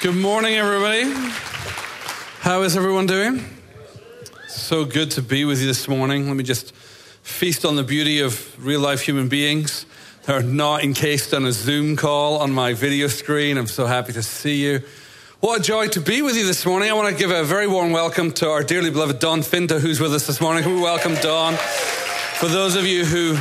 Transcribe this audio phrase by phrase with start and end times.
[0.00, 1.10] Good morning, everybody.
[2.38, 3.44] How is everyone doing?
[4.46, 6.28] So good to be with you this morning.
[6.28, 6.72] Let me just
[7.24, 9.86] feast on the beauty of real life human beings.
[10.22, 13.58] They're not encased on a Zoom call on my video screen.
[13.58, 14.82] I'm so happy to see you.
[15.40, 16.90] What a joy to be with you this morning.
[16.90, 19.98] I want to give a very warm welcome to our dearly beloved Don Finto, who's
[19.98, 20.64] with us this morning.
[20.64, 21.54] We welcome Don.
[21.54, 23.36] For those of you who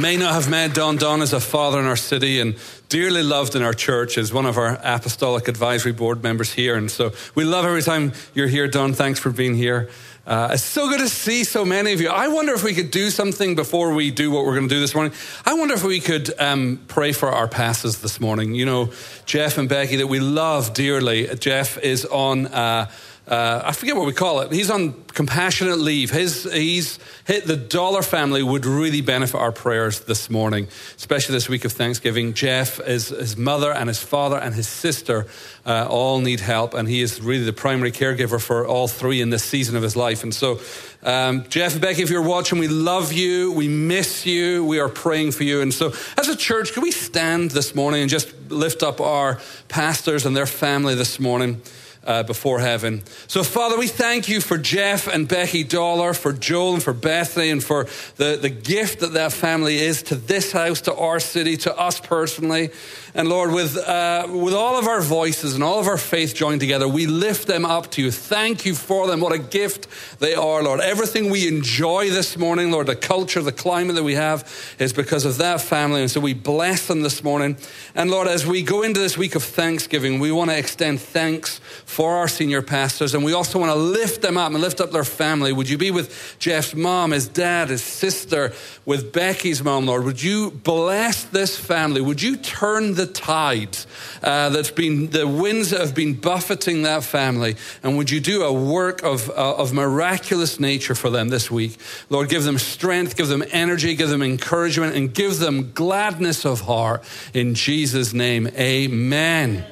[0.00, 2.56] may not have met Don, Don is a father in our city and
[2.88, 6.76] dearly loved in our church as one of our apostolic advisory board members here.
[6.76, 8.92] And so we love every time you're here, Don.
[8.94, 9.90] Thanks for being here.
[10.26, 12.10] Uh, it's so good to see so many of you.
[12.10, 14.80] I wonder if we could do something before we do what we're going to do
[14.80, 15.14] this morning.
[15.46, 18.54] I wonder if we could um, pray for our passes this morning.
[18.54, 18.92] You know,
[19.24, 21.34] Jeff and Becky, that we love dearly.
[21.36, 22.46] Jeff is on.
[22.46, 22.90] Uh,
[23.28, 24.50] uh, I forget what we call it.
[24.52, 26.10] He's on compassionate leave.
[26.10, 31.46] His, he's hit the Dollar family would really benefit our prayers this morning, especially this
[31.46, 32.32] week of Thanksgiving.
[32.32, 35.26] Jeff, his, his mother and his father and his sister
[35.66, 39.28] uh, all need help, and he is really the primary caregiver for all three in
[39.28, 40.22] this season of his life.
[40.22, 40.60] And so,
[41.02, 43.52] um, Jeff and Becky, if you're watching, we love you.
[43.52, 44.64] We miss you.
[44.64, 45.60] We are praying for you.
[45.60, 49.38] And so, as a church, can we stand this morning and just lift up our
[49.68, 51.60] pastors and their family this morning?
[52.04, 53.02] Uh, before heaven.
[53.26, 57.50] So, Father, we thank you for Jeff and Becky Dollar, for Joel and for Bethany,
[57.50, 61.56] and for the, the gift that that family is to this house, to our city,
[61.58, 62.70] to us personally.
[63.18, 66.60] And Lord, with, uh, with all of our voices and all of our faith joined
[66.60, 68.12] together, we lift them up to you.
[68.12, 69.20] Thank you for them.
[69.20, 69.88] What a gift
[70.20, 70.78] they are, Lord.
[70.78, 75.24] Everything we enjoy this morning, Lord, the culture, the climate that we have is because
[75.24, 76.02] of that family.
[76.02, 77.56] And so we bless them this morning.
[77.96, 81.60] And Lord, as we go into this week of Thanksgiving, we want to extend thanks
[81.86, 84.92] for our senior pastors, and we also want to lift them up and lift up
[84.92, 85.52] their family.
[85.52, 88.52] Would you be with Jeff's mom, his dad, his sister,
[88.84, 90.04] with Becky's mom, Lord?
[90.04, 92.00] Would you bless this family?
[92.00, 93.76] Would you turn the tide
[94.22, 98.44] uh, that's been, the winds that have been buffeting that family, and would you do
[98.44, 101.76] a work of, uh, of miraculous nature for them this week?
[102.10, 106.60] Lord, give them strength, give them energy, give them encouragement, and give them gladness of
[106.60, 107.02] heart.
[107.34, 109.64] In Jesus' name, amen.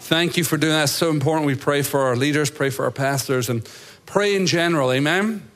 [0.00, 0.84] Thank you for doing that.
[0.84, 1.46] It's so important.
[1.46, 3.66] We pray for our leaders, pray for our pastors, and
[4.06, 4.90] pray in general.
[4.90, 5.48] Amen.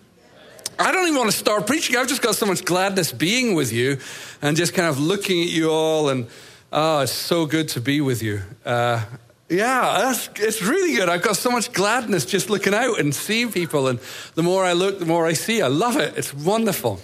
[0.78, 1.96] I don't even want to start preaching.
[1.96, 3.98] I've just got so much gladness being with you
[4.42, 6.08] and just kind of looking at you all.
[6.08, 6.26] And
[6.74, 8.42] oh, it's so good to be with you.
[8.64, 9.02] Uh,
[9.48, 11.08] yeah, it's really good.
[11.08, 13.86] I've got so much gladness just looking out and seeing people.
[13.88, 14.00] And
[14.34, 15.62] the more I look, the more I see.
[15.62, 16.18] I love it.
[16.18, 17.00] It's wonderful.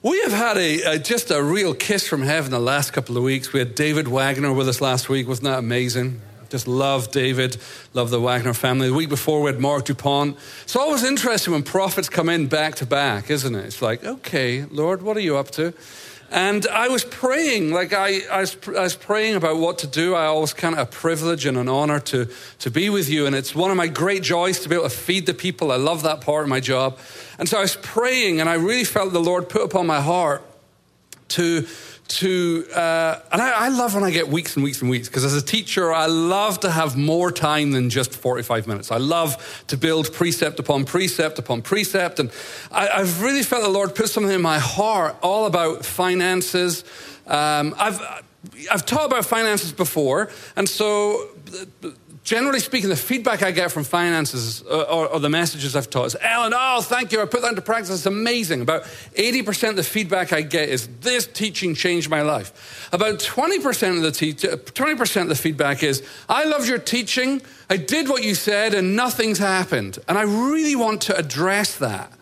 [0.00, 3.24] We have had a, a, just a real kiss from heaven the last couple of
[3.24, 3.52] weeks.
[3.52, 5.26] We had David Wagner with us last week.
[5.26, 6.20] Wasn't that amazing?
[6.50, 7.58] Just love David,
[7.92, 8.88] love the Wagner family.
[8.88, 10.36] The week before, we had Marc Dupont.
[10.62, 13.66] It's always interesting when prophets come in back to back, isn't it?
[13.66, 15.74] It's like, okay, Lord, what are you up to?
[16.30, 20.14] And I was praying, like I, I, was, I was praying about what to do.
[20.14, 22.28] I always kind of a privilege and an honor to,
[22.58, 23.26] to be with you.
[23.26, 25.72] And it's one of my great joys to be able to feed the people.
[25.72, 26.98] I love that part of my job.
[27.38, 30.42] And so I was praying, and I really felt the Lord put upon my heart
[31.28, 31.66] to
[32.08, 35.24] to, uh, and I, I, love when I get weeks and weeks and weeks because
[35.24, 38.90] as a teacher, I love to have more time than just 45 minutes.
[38.90, 42.18] I love to build precept upon precept upon precept.
[42.18, 42.30] And
[42.72, 46.82] I, have really felt the Lord put something in my heart all about finances.
[47.26, 48.00] Um, I've,
[48.72, 51.28] I've taught about finances before, and so
[52.28, 56.08] generally speaking, the feedback I get from finances uh, or, or, the messages I've taught
[56.08, 57.88] is, Alan, oh, thank you, I put that into practice.
[57.90, 58.60] It's amazing.
[58.60, 58.82] About
[59.16, 62.90] 80% of the feedback I get is, this teaching changed my life.
[62.92, 67.40] About 20% of the, te- 20% of the feedback is, I loved your teaching,
[67.70, 69.98] I did what you said, and nothing's happened.
[70.06, 72.12] And I really want to address that.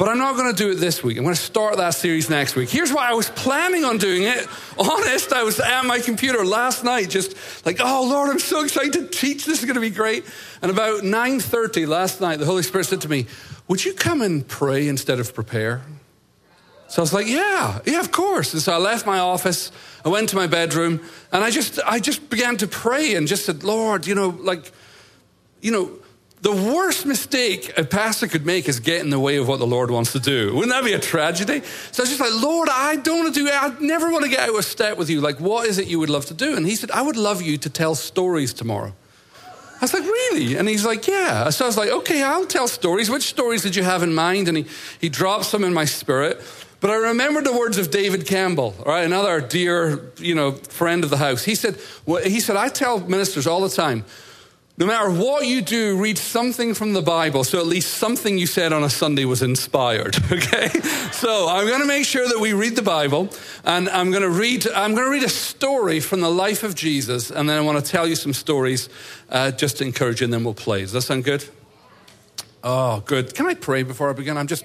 [0.00, 1.18] But I'm not going to do it this week.
[1.18, 2.70] I'm going to start that series next week.
[2.70, 4.48] Here's why I was planning on doing it.
[4.78, 8.94] Honest, I was at my computer last night, just like, oh Lord, I'm so excited
[8.94, 9.44] to teach.
[9.44, 10.24] This is going to be great.
[10.62, 13.26] And about 9:30 last night, the Holy Spirit said to me,
[13.68, 15.82] "Would you come and pray instead of prepare?"
[16.88, 19.70] So I was like, "Yeah, yeah, of course." And so I left my office.
[20.02, 23.44] I went to my bedroom, and I just, I just began to pray and just
[23.44, 24.72] said, "Lord, you know, like,
[25.60, 25.99] you know."
[26.42, 29.66] The worst mistake a pastor could make is get in the way of what the
[29.66, 30.54] Lord wants to do.
[30.54, 31.60] Wouldn't that be a tragedy?
[31.92, 33.52] So I was just like, Lord, I don't want to do it.
[33.54, 35.20] I never want to get out of step with you.
[35.20, 36.56] Like, what is it you would love to do?
[36.56, 38.94] And he said, I would love you to tell stories tomorrow.
[39.80, 40.56] I was like, really?
[40.56, 41.50] And he's like, yeah.
[41.50, 43.10] So I was like, okay, I'll tell stories.
[43.10, 44.48] Which stories did you have in mind?
[44.48, 44.66] And he,
[44.98, 46.40] he dropped some in my spirit.
[46.80, 49.04] But I remembered the words of David Campbell, right?
[49.04, 51.44] Another dear, you know, friend of the house.
[51.44, 54.04] He said, well, he said, I tell ministers all the time,
[54.80, 58.46] no matter what you do, read something from the Bible so at least something you
[58.46, 60.68] said on a Sunday was inspired, okay?
[61.12, 63.28] So I'm going to make sure that we read the Bible
[63.62, 66.74] and I'm going to read, I'm going to read a story from the life of
[66.74, 68.88] Jesus and then I want to tell you some stories
[69.28, 70.80] uh, just to encourage you and then we'll play.
[70.80, 71.44] Does that sound good?
[72.64, 73.34] Oh, good.
[73.34, 74.38] Can I pray before I begin?
[74.38, 74.64] I'm just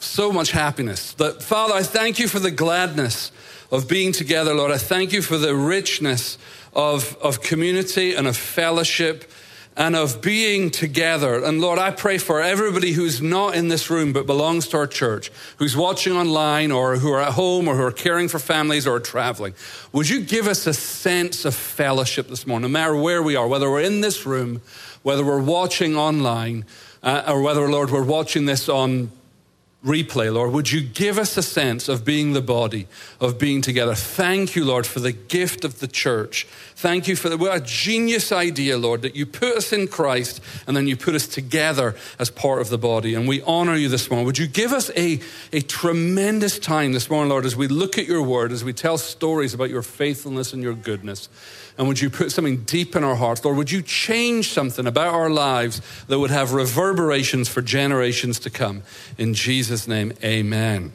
[0.00, 1.12] so much happiness.
[1.14, 3.30] That, Father, I thank you for the gladness
[3.70, 4.72] of being together, Lord.
[4.72, 6.36] I thank you for the richness
[6.74, 9.30] of, of community and of fellowship
[9.76, 11.42] and of being together.
[11.42, 14.86] And Lord, I pray for everybody who's not in this room but belongs to our
[14.86, 18.86] church, who's watching online or who are at home or who are caring for families
[18.86, 19.54] or traveling.
[19.92, 23.48] Would you give us a sense of fellowship this morning, no matter where we are,
[23.48, 24.60] whether we're in this room,
[25.02, 26.64] whether we're watching online,
[27.02, 29.10] uh, or whether, Lord, we're watching this on
[29.84, 32.86] replay, Lord, would you give us a sense of being the body,
[33.20, 33.94] of being together?
[33.94, 36.44] Thank you, Lord, for the gift of the church.
[36.76, 40.40] Thank you for the, what a genius idea, Lord, that you put us in Christ
[40.66, 43.14] and then you put us together as part of the body.
[43.14, 44.26] And we honor you this morning.
[44.26, 45.20] Would you give us a,
[45.52, 48.98] a tremendous time this morning, Lord, as we look at your word, as we tell
[48.98, 51.28] stories about your faithfulness and your goodness?
[51.78, 53.44] And would you put something deep in our hearts?
[53.44, 58.50] Lord, would you change something about our lives that would have reverberations for generations to
[58.50, 58.82] come?
[59.16, 60.92] In Jesus' name, amen.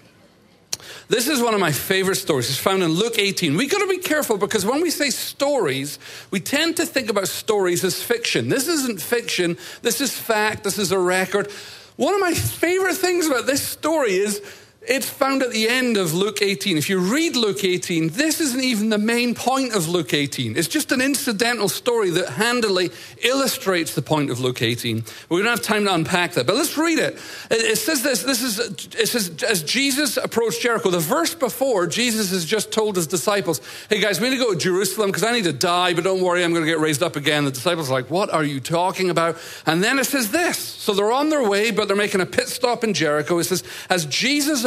[1.10, 2.50] This is one of my favorite stories.
[2.50, 3.56] It's found in Luke 18.
[3.56, 6.00] We've got to be careful because when we say stories,
[6.32, 8.50] we tend to think about stories as fiction.
[8.50, 11.50] This isn't fiction, this is fact, this is a record.
[11.96, 14.42] One of my favorite things about this story is
[14.88, 16.78] it's found at the end of Luke 18.
[16.78, 20.56] If you read Luke 18, this isn't even the main point of Luke 18.
[20.56, 22.92] It's just an incidental story that handily
[23.24, 25.04] illustrates the point of Luke 18.
[25.30, 27.20] We don't have time to unpack that, but let's read it.
[27.52, 28.60] It says this, this is,
[28.96, 33.60] it says, as Jesus approached Jericho, the verse before, Jesus has just told his disciples,
[33.90, 36.22] hey guys, we need to go to Jerusalem because I need to die, but don't
[36.22, 37.44] worry, I'm going to get raised up again.
[37.44, 39.38] The disciples are like, what are you talking about?
[39.66, 40.58] And then it says this.
[40.58, 43.38] So they're on their way, but they're making a pit stop in Jericho.
[43.40, 44.64] It says, as Jesus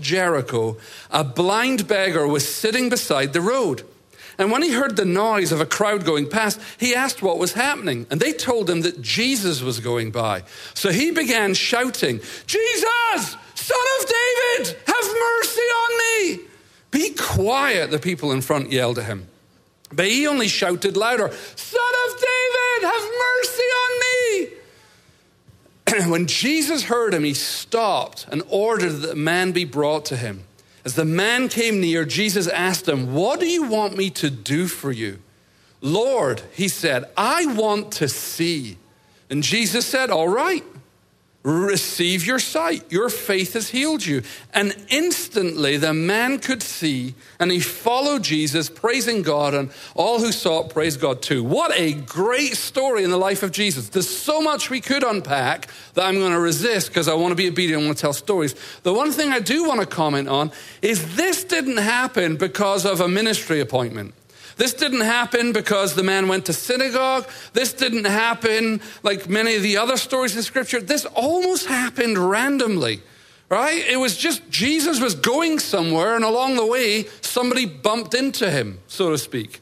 [0.00, 0.76] Jericho,
[1.10, 3.82] a blind beggar was sitting beside the road.
[4.38, 7.54] And when he heard the noise of a crowd going past, he asked what was
[7.54, 8.06] happening.
[8.10, 10.42] And they told him that Jesus was going by.
[10.74, 16.40] So he began shouting, Jesus, son of David, have mercy on me.
[16.90, 19.26] Be quiet, the people in front yelled at him.
[19.92, 24.48] But he only shouted louder, Son of David, have mercy on me.
[26.06, 30.44] when Jesus heard him, he stopped and ordered that the man be brought to him.
[30.84, 34.66] As the man came near, Jesus asked him, What do you want me to do
[34.66, 35.18] for you?
[35.80, 38.78] Lord, he said, I want to see.
[39.28, 40.64] And Jesus said, All right
[41.46, 42.90] receive your sight.
[42.90, 44.22] Your faith has healed you.
[44.52, 50.32] And instantly the man could see and he followed Jesus, praising God, and all who
[50.32, 51.44] saw it praised God too.
[51.44, 53.88] What a great story in the life of Jesus.
[53.88, 57.36] There's so much we could unpack that I'm going to resist because I want to
[57.36, 57.80] be obedient.
[57.80, 58.56] I want to tell stories.
[58.82, 60.50] The one thing I do want to comment on
[60.82, 64.14] is this didn't happen because of a ministry appointment.
[64.56, 67.28] This didn't happen because the man went to synagogue.
[67.52, 70.80] This didn't happen like many of the other stories in Scripture.
[70.80, 73.02] This almost happened randomly,
[73.50, 73.84] right?
[73.86, 78.80] It was just Jesus was going somewhere, and along the way, somebody bumped into him,
[78.86, 79.60] so to speak.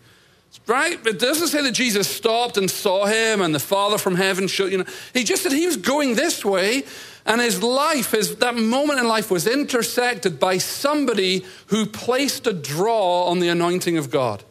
[0.67, 1.05] Right?
[1.05, 4.73] It doesn't say that Jesus stopped and saw him and the Father from heaven showed,
[4.73, 4.87] you know.
[5.12, 6.85] He just said he was going this way,
[7.26, 12.52] and his life, his, that moment in life was intersected by somebody who placed a
[12.52, 14.43] draw on the anointing of God.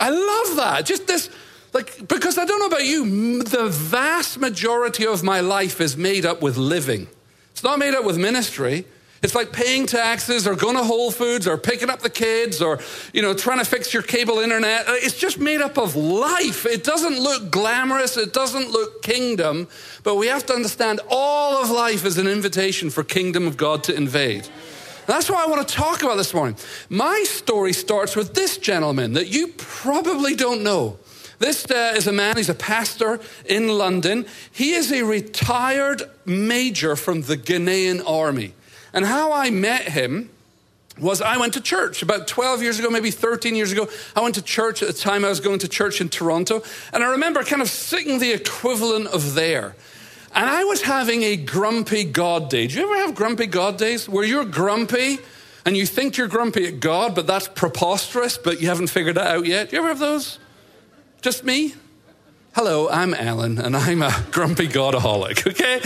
[0.00, 0.86] I love that.
[0.86, 1.30] Just this,
[1.72, 6.26] like, because I don't know about you, the vast majority of my life is made
[6.26, 7.06] up with living.
[7.52, 8.86] It's not made up with ministry.
[9.22, 12.80] It's like paying taxes or going to Whole Foods or picking up the kids or,
[13.12, 14.88] you know, trying to fix your cable internet.
[14.88, 16.64] Uh, it's just made up of life.
[16.64, 18.16] It doesn't look glamorous.
[18.16, 19.68] It doesn't look kingdom.
[20.04, 23.84] But we have to understand all of life is an invitation for kingdom of God
[23.84, 24.48] to invade.
[25.10, 26.56] That's what I want to talk about this morning.
[26.88, 31.00] My story starts with this gentleman that you probably don't know.
[31.40, 34.24] This uh, is a man, he's a pastor in London.
[34.52, 38.54] He is a retired major from the Ghanaian army.
[38.92, 40.30] And how I met him
[40.96, 43.88] was I went to church about 12 years ago, maybe 13 years ago.
[44.14, 46.62] I went to church at the time I was going to church in Toronto.
[46.92, 49.74] And I remember kind of sitting the equivalent of there.
[50.34, 52.66] And I was having a grumpy God day.
[52.66, 55.18] Do you ever have grumpy God days where you're grumpy
[55.66, 59.26] and you think you're grumpy at God, but that's preposterous, but you haven't figured that
[59.26, 59.70] out yet?
[59.70, 60.38] Do you ever have those?
[61.20, 61.74] Just me?
[62.52, 65.80] Hello, I'm Alan, and I'm a grumpy Godaholic, okay?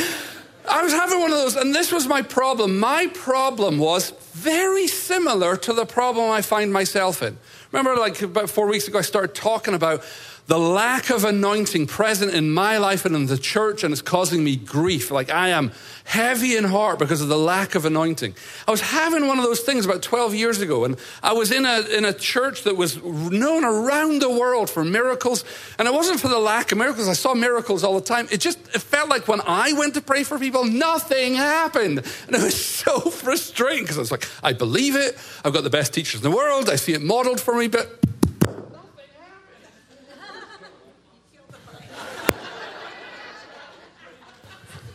[0.68, 2.78] I was having one of those, and this was my problem.
[2.78, 7.36] My problem was very similar to the problem I find myself in.
[7.70, 10.02] Remember, like about four weeks ago, I started talking about
[10.46, 14.44] the lack of anointing present in my life and in the church, and it's causing
[14.44, 15.10] me grief.
[15.10, 15.72] Like I am
[16.04, 18.34] heavy in heart because of the lack of anointing.
[18.68, 21.64] I was having one of those things about 12 years ago, and I was in
[21.64, 25.44] a, in a church that was known around the world for miracles,
[25.78, 27.08] and it wasn't for the lack of miracles.
[27.08, 28.28] I saw miracles all the time.
[28.30, 31.98] It just it felt like when I went to pray for people, nothing happened.
[32.26, 35.16] And it was so frustrating because I was like, I believe it.
[35.42, 36.68] I've got the best teachers in the world.
[36.68, 37.98] I see it modeled for me, but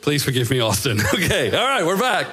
[0.01, 0.99] Please forgive me, Austin.
[1.13, 2.27] Okay, all right, we're back.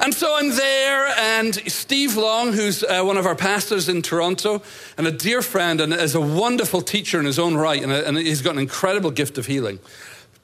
[0.00, 4.62] And so I'm there, and Steve Long, who's uh, one of our pastors in Toronto,
[4.98, 8.06] and a dear friend, and is a wonderful teacher in his own right, and, a,
[8.06, 9.78] and he's got an incredible gift of healing.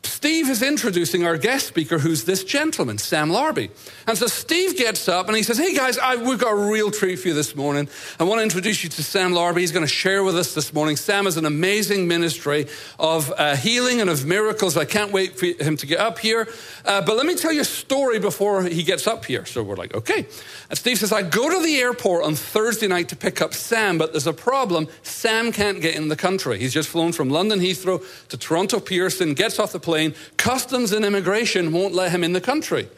[0.04, 3.70] Steve is introducing our guest speaker, who's this gentleman, Sam Larby.
[4.06, 6.90] And so Steve gets up and he says, Hey guys, I, we've got a real
[6.90, 7.88] treat for you this morning.
[8.18, 9.60] I want to introduce you to Sam Larby.
[9.60, 10.96] He's going to share with us this morning.
[10.96, 12.66] Sam is an amazing ministry
[12.98, 14.76] of uh, healing and of miracles.
[14.76, 16.48] I can't wait for him to get up here.
[16.88, 19.45] Uh, but let me tell you a story before he gets up here.
[19.45, 20.26] So we're like, Okay.
[20.71, 23.99] And Steve says, I go to the airport on Thursday night to pick up Sam,
[23.99, 24.88] but there's a problem.
[25.02, 26.59] Sam can't get in the country.
[26.59, 30.14] He's just flown from London Heathrow to Toronto Pearson, gets off the plane.
[30.38, 32.88] Customs and immigration won't let him in the country.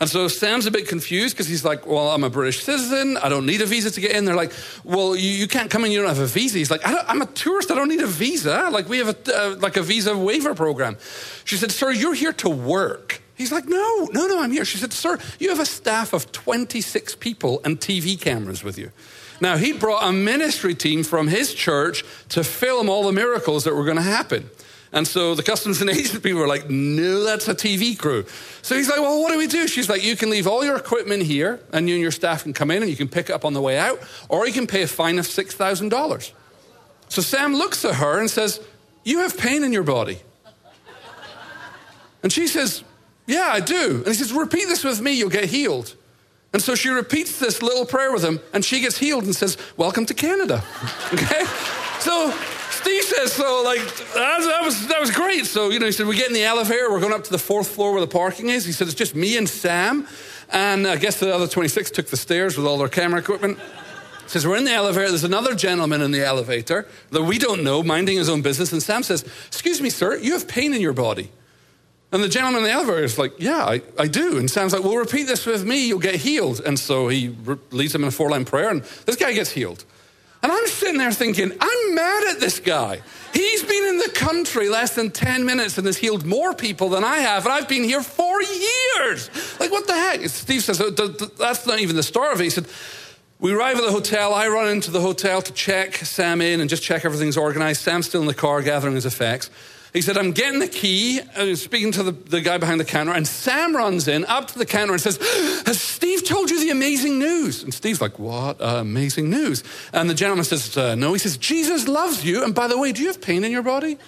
[0.00, 3.16] And so Sam's a bit confused because he's like, Well, I'm a British citizen.
[3.16, 4.26] I don't need a visa to get in.
[4.26, 4.52] They're like,
[4.84, 5.90] Well, you, you can't come in.
[5.90, 6.58] You don't have a visa.
[6.58, 7.70] He's like, I am a tourist.
[7.70, 8.68] I don't need a visa.
[8.70, 10.98] Like, we have a, uh, like a visa waiver program.
[11.44, 13.22] She said, Sir, you're here to work.
[13.38, 14.64] He's like, No, no, no, I'm here.
[14.64, 18.90] She said, Sir, you have a staff of 26 people and TV cameras with you.
[19.40, 23.74] Now, he brought a ministry team from his church to film all the miracles that
[23.74, 24.50] were going to happen.
[24.92, 28.24] And so the customs and agent people were like, no, that's a TV crew.
[28.62, 29.68] So he's like, well, what do we do?
[29.68, 32.52] She's like, you can leave all your equipment here and you and your staff can
[32.52, 34.66] come in and you can pick it up on the way out, or you can
[34.66, 36.32] pay a fine of $6,000.
[37.08, 38.60] So Sam looks at her and says,
[39.04, 40.18] you have pain in your body.
[42.22, 42.82] And she says,
[43.28, 43.98] yeah, I do.
[43.98, 45.94] And he says, repeat this with me, you'll get healed.
[46.54, 49.58] And so she repeats this little prayer with him and she gets healed and says,
[49.76, 50.64] welcome to Canada.
[51.12, 51.44] okay?
[52.00, 52.30] So
[52.70, 53.80] Steve says, so like,
[54.14, 55.44] that, was, that was great.
[55.44, 57.38] So, you know, he said, we get in the elevator, we're going up to the
[57.38, 58.64] fourth floor where the parking is.
[58.64, 60.06] He said, it's just me and Sam.
[60.50, 63.58] And I guess the other 26 took the stairs with all their camera equipment.
[64.22, 65.08] He says, we're in the elevator.
[65.08, 68.72] There's another gentleman in the elevator that we don't know, minding his own business.
[68.72, 71.30] And Sam says, excuse me, sir, you have pain in your body.
[72.10, 74.38] And the gentleman in the elevator is like, yeah, I, I do.
[74.38, 76.60] And Sam's like, well, repeat this with me, you'll get healed.
[76.64, 77.36] And so he
[77.70, 79.84] leads him in a four line prayer, and this guy gets healed.
[80.42, 83.02] And I'm sitting there thinking, I'm mad at this guy.
[83.34, 87.04] He's been in the country less than 10 minutes and has healed more people than
[87.04, 89.30] I have, and I've been here for years.
[89.60, 90.26] Like, what the heck?
[90.28, 92.44] Steve says, oh, that's not even the start of it.
[92.44, 92.66] He said,
[93.40, 94.32] we arrive at the hotel.
[94.32, 97.82] I run into the hotel to check Sam in and just check everything's organized.
[97.82, 99.50] Sam's still in the car gathering his effects.
[99.92, 103.12] He said, I'm getting the key, uh, speaking to the, the guy behind the counter,
[103.12, 105.16] and Sam runs in up to the counter and says,
[105.64, 107.62] Has Steve told you the amazing news?
[107.62, 109.64] And Steve's like, What amazing news?
[109.92, 111.14] And the gentleman says, uh, No.
[111.14, 112.44] He says, Jesus loves you.
[112.44, 113.98] And by the way, do you have pain in your body?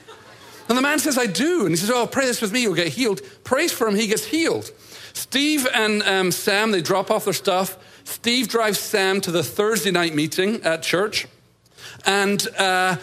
[0.69, 1.63] And the man says, I do.
[1.63, 3.23] And he says, Oh, pray this with me, you'll get healed.
[3.43, 4.71] Prays for him, he gets healed.
[5.15, 7.77] Steve and um, Sam, they drop off their stuff.
[8.05, 11.27] Steve drives Sam to the Thursday night meeting at church.
[12.07, 12.97] And uh,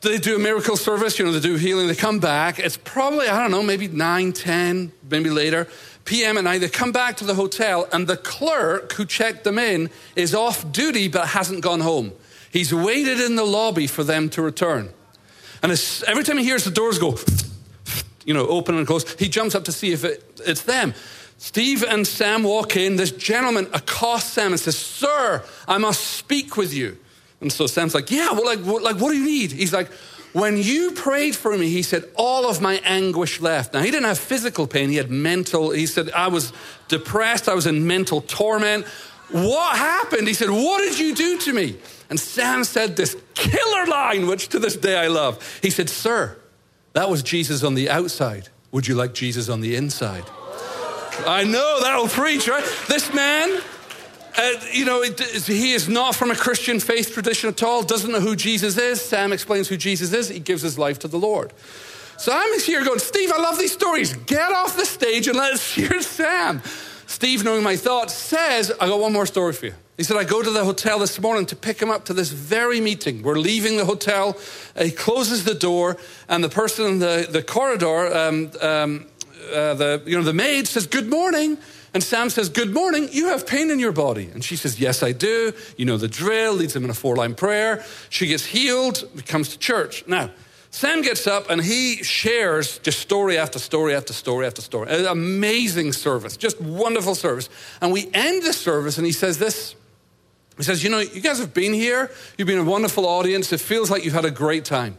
[0.00, 2.58] they do a miracle service, you know, they do healing, they come back.
[2.58, 5.68] It's probably, I don't know, maybe 9, 10, maybe later,
[6.04, 6.58] PM at night.
[6.58, 10.70] They come back to the hotel, and the clerk who checked them in is off
[10.72, 12.12] duty but hasn't gone home.
[12.50, 14.90] He's waited in the lobby for them to return.
[15.62, 15.70] And
[16.06, 17.18] every time he hears the doors go,
[18.24, 20.94] you know, open and close, he jumps up to see if it, it's them.
[21.36, 22.96] Steve and Sam walk in.
[22.96, 26.98] This gentleman accosts Sam and says, Sir, I must speak with you.
[27.40, 29.52] And so Sam's like, yeah, well, like, what, like, what do you need?
[29.52, 29.90] He's like,
[30.32, 33.74] when you prayed for me, he said, all of my anguish left.
[33.74, 35.70] Now, he didn't have physical pain, he had mental.
[35.70, 36.52] He said, I was
[36.88, 38.86] depressed, I was in mental torment.
[39.30, 40.26] What happened?
[40.28, 41.78] He said, What did you do to me?
[42.08, 45.60] And Sam said this killer line, which to this day I love.
[45.62, 46.36] He said, Sir,
[46.92, 48.48] that was Jesus on the outside.
[48.72, 50.24] Would you like Jesus on the inside?
[51.26, 52.64] I know that'll preach, right?
[52.88, 53.60] This man
[54.40, 58.20] uh, you know, he is not from a Christian faith tradition at all, doesn't know
[58.20, 59.00] who Jesus is.
[59.00, 60.28] Sam explains who Jesus is.
[60.28, 61.52] He gives his life to the Lord.
[62.16, 64.14] So I'm here going, Steve, I love these stories.
[64.14, 66.62] Get off the stage and let's hear Sam.
[67.06, 69.74] Steve, knowing my thoughts, says, I got one more story for you.
[69.96, 72.30] He said, I go to the hotel this morning to pick him up to this
[72.30, 73.22] very meeting.
[73.22, 74.38] We're leaving the hotel.
[74.78, 79.06] He closes the door, and the person in the, the corridor, um, um,
[79.52, 81.58] uh, the, you know, the maid says, Good morning.
[81.92, 84.30] And Sam says, Good morning, you have pain in your body.
[84.32, 85.52] And she says, Yes, I do.
[85.76, 87.84] You know the drill, leads him in a four line prayer.
[88.08, 90.06] She gets healed, comes to church.
[90.06, 90.30] Now,
[90.70, 94.88] Sam gets up and he shares just story after story after story after story.
[94.88, 97.48] An amazing service, just wonderful service.
[97.80, 99.74] And we end the service and he says this.
[100.56, 103.60] He says, You know, you guys have been here, you've been a wonderful audience, it
[103.60, 104.96] feels like you've had a great time.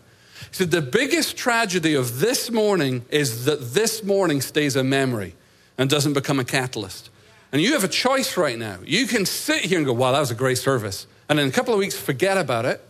[0.49, 5.35] He said, The biggest tragedy of this morning is that this morning stays a memory
[5.77, 7.09] and doesn't become a catalyst.
[7.51, 8.77] And you have a choice right now.
[8.85, 11.07] You can sit here and go, Wow, that was a great service.
[11.29, 12.81] And in a couple of weeks, forget about it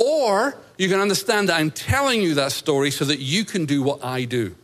[0.00, 3.82] or you can understand that I'm telling you that story so that you can do
[3.82, 4.56] what I do.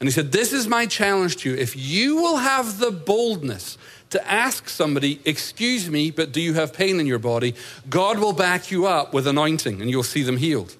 [0.00, 1.56] And he said, This is my challenge to you.
[1.56, 3.78] If you will have the boldness
[4.10, 7.54] to ask somebody, Excuse me, but do you have pain in your body?
[7.88, 10.76] God will back you up with anointing and you'll see them healed.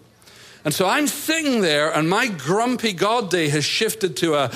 [0.64, 4.50] And so I'm sitting there, and my grumpy God day has shifted to a,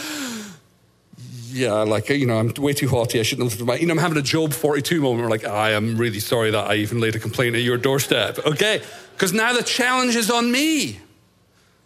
[1.55, 3.21] yeah, like, you know, I'm way too haughty.
[3.21, 5.97] I shouldn't listen my, you know, I'm having a Job 42 moment like, I am
[5.97, 8.39] really sorry that I even laid a complaint at your doorstep.
[8.45, 8.83] Okay.
[9.13, 10.99] Because now the challenge is on me.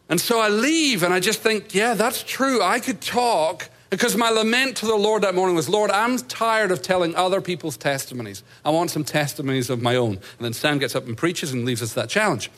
[0.08, 2.62] And so I leave and I just think, yeah, that's true.
[2.62, 3.68] I could talk.
[3.90, 7.40] Because my lament to the Lord that morning was, Lord, I'm tired of telling other
[7.40, 8.42] people's testimonies.
[8.64, 10.12] I want some testimonies of my own.
[10.12, 12.50] And then Sam gets up and preaches and leaves us that challenge.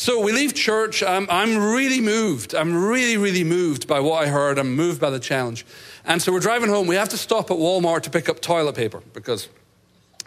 [0.00, 1.02] So we leave church.
[1.02, 2.54] I'm, I'm really moved.
[2.54, 4.58] I'm really, really moved by what I heard.
[4.58, 5.66] I'm moved by the challenge.
[6.06, 6.86] And so we're driving home.
[6.86, 9.50] We have to stop at Walmart to pick up toilet paper because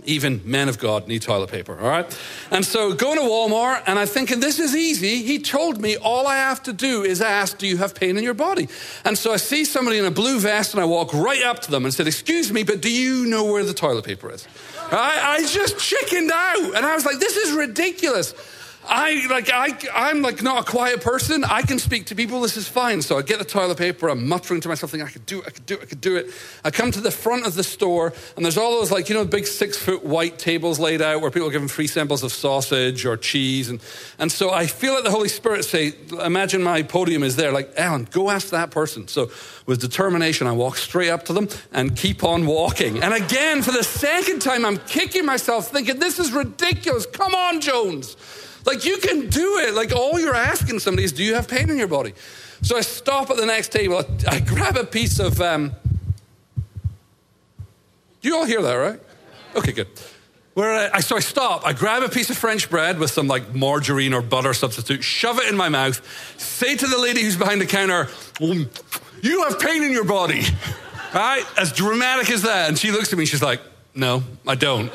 [0.04, 2.20] even men of God need toilet paper, all right?
[2.52, 5.24] And so going to Walmart, and I'm thinking, this is easy.
[5.24, 8.24] He told me all I have to do is ask, Do you have pain in
[8.24, 8.68] your body?
[9.04, 11.72] And so I see somebody in a blue vest, and I walk right up to
[11.72, 14.48] them and said, Excuse me, but do you know where the toilet paper is?
[14.92, 18.36] I, I just chickened out, and I was like, This is ridiculous.
[18.86, 21.44] I like I I'm like not a quiet person.
[21.44, 22.42] I can speak to people.
[22.42, 23.02] This is fine.
[23.02, 24.10] So I get the toilet paper.
[24.10, 25.48] I'm muttering to myself, thinking I could do it.
[25.48, 25.82] I could do it.
[25.82, 26.32] I could do it.
[26.64, 29.26] I come to the front of the store, and there's all those like you know
[29.26, 33.06] big six foot white tables laid out where people are given free samples of sausage
[33.06, 33.80] or cheese, and
[34.20, 37.52] and so I feel like the Holy Spirit say, imagine my podium is there.
[37.52, 39.08] Like Alan, go ask that person.
[39.08, 39.32] So
[39.66, 43.02] with determination, I walk straight up to them and keep on walking.
[43.02, 47.06] And again, for the second time, I'm kicking myself, thinking this is ridiculous.
[47.06, 48.18] Come on, Jones.
[48.66, 49.74] Like you can do it.
[49.74, 52.14] Like all you're asking somebody is, do you have pain in your body?
[52.62, 54.04] So I stop at the next table.
[54.28, 55.42] I grab a piece of.
[55.42, 55.74] Um,
[58.22, 59.00] you all hear that, right?
[59.56, 59.88] Okay, good.
[60.54, 61.66] Where I, so I stop.
[61.66, 65.40] I grab a piece of French bread with some like margarine or butter substitute, shove
[65.40, 66.02] it in my mouth,
[66.40, 68.08] say to the lady who's behind the counter,
[68.40, 70.44] "You have pain in your body."
[71.14, 71.46] Right?
[71.60, 73.26] As dramatic as that, and she looks at me.
[73.26, 73.62] She's like,
[73.94, 74.92] "No, I don't."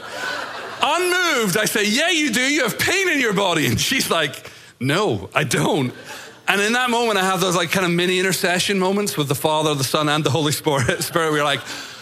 [0.82, 2.40] Unmoved, I say, Yeah, you do.
[2.40, 3.66] You have pain in your body.
[3.66, 5.92] And she's like, No, I don't.
[6.46, 9.34] And in that moment, I have those like kind of mini intercession moments with the
[9.34, 11.02] Father, the Son, and the Holy Spirit.
[11.02, 11.60] Spirit, we're like,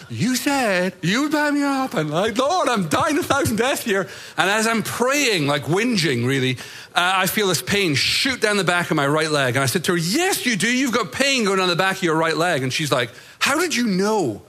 [0.08, 1.94] you said you would back me up.
[1.94, 4.08] And like, Lord, I'm dying a thousand deaths here.
[4.36, 6.58] And as I'm praying, like whinging, really,
[6.94, 9.56] uh, I feel this pain shoot down the back of my right leg.
[9.56, 10.70] And I said to her, Yes, you do.
[10.70, 12.62] You've got pain going down the back of your right leg.
[12.62, 13.10] And she's like,
[13.40, 14.42] How did you know?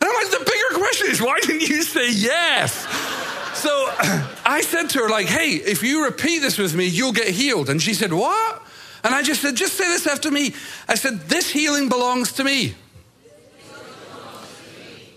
[0.00, 2.86] And I'm like, The bigger question is, why didn't you say yes?
[3.64, 3.88] So
[4.44, 7.70] I said to her, like, hey, if you repeat this with me, you'll get healed.
[7.70, 8.62] And she said, what?
[9.02, 10.54] And I just said, just say this after me.
[10.86, 12.74] I said, this healing belongs to me.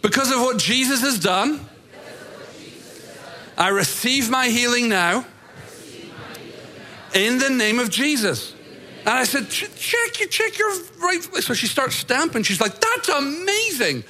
[0.02, 1.60] Because of what Jesus has done,
[3.58, 5.26] I receive my healing now
[7.14, 8.54] in the name of Jesus.
[9.00, 11.22] And I said, check, you check your right.
[11.42, 12.44] So she starts stamping.
[12.44, 14.04] She's like, that's amazing.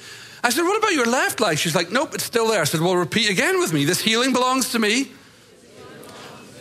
[0.48, 1.58] I said, What about your left leg?
[1.58, 2.62] She's like, Nope, it's still there.
[2.62, 3.84] I said, Well, repeat again with me.
[3.84, 5.12] This healing belongs to me